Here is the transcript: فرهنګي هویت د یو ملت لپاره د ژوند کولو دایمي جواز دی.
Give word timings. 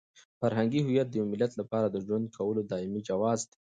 فرهنګي 0.39 0.79
هویت 0.83 1.07
د 1.09 1.13
یو 1.19 1.25
ملت 1.33 1.51
لپاره 1.59 1.87
د 1.89 1.97
ژوند 2.05 2.25
کولو 2.37 2.61
دایمي 2.71 3.01
جواز 3.09 3.39
دی. 3.49 3.57